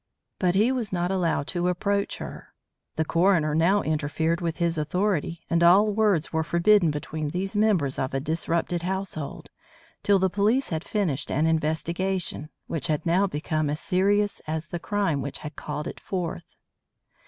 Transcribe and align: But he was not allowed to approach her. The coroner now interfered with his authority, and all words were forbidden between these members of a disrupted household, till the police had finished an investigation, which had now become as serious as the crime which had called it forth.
But 0.39 0.55
he 0.55 0.71
was 0.71 0.91
not 0.91 1.11
allowed 1.11 1.45
to 1.49 1.67
approach 1.67 2.17
her. 2.17 2.55
The 2.95 3.05
coroner 3.05 3.53
now 3.53 3.83
interfered 3.83 4.41
with 4.41 4.57
his 4.57 4.75
authority, 4.79 5.41
and 5.47 5.61
all 5.61 5.91
words 5.91 6.33
were 6.33 6.43
forbidden 6.43 6.89
between 6.89 7.27
these 7.29 7.55
members 7.55 7.99
of 7.99 8.11
a 8.15 8.19
disrupted 8.19 8.81
household, 8.81 9.49
till 10.01 10.17
the 10.17 10.27
police 10.27 10.69
had 10.69 10.83
finished 10.83 11.29
an 11.29 11.45
investigation, 11.45 12.49
which 12.65 12.87
had 12.87 13.05
now 13.05 13.27
become 13.27 13.69
as 13.69 13.79
serious 13.79 14.41
as 14.47 14.69
the 14.69 14.79
crime 14.79 15.21
which 15.21 15.37
had 15.45 15.55
called 15.55 15.85
it 15.85 15.99
forth. 15.99 16.55